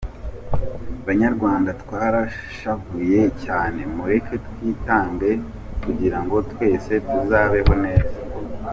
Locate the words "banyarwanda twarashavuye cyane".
1.07-3.79